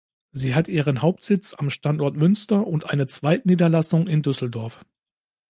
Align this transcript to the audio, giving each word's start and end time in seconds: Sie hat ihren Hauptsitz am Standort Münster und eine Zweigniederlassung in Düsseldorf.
Sie 0.31 0.55
hat 0.55 0.67
ihren 0.67 1.03
Hauptsitz 1.03 1.53
am 1.55 1.69
Standort 1.69 2.15
Münster 2.17 2.65
und 2.65 2.89
eine 2.89 3.05
Zweigniederlassung 3.05 4.07
in 4.07 4.23
Düsseldorf. 4.23 4.83